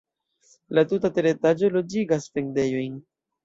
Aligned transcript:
La 0.77 0.83
tuta 0.93 1.11
teretaĝo 1.19 1.71
loĝigas 1.77 2.29
vendejojn. 2.35 3.01